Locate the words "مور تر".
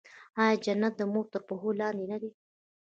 1.11-1.41